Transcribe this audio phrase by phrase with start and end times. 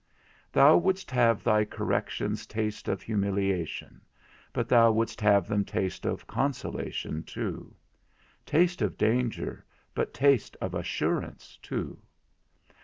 [0.51, 4.01] Thou wouldst have thy corrections taste of humiliation,
[4.51, 7.75] but thou wouldst have them taste of consolation too;
[8.43, 11.99] taste of danger, but taste of assurance too.